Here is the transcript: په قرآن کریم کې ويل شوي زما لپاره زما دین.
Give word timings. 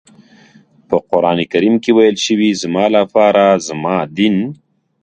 په 0.87 0.95
قرآن 1.09 1.39
کریم 1.51 1.75
کې 1.83 1.91
ويل 1.97 2.17
شوي 2.25 2.49
زما 2.61 2.85
لپاره 2.97 3.43
زما 3.67 3.97
دین. 4.17 4.35